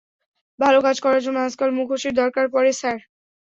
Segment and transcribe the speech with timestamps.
[0.59, 2.99] ভালো কাজ করার জন্য আজকাল মুখোশের দরকার পড়ে, স্যার!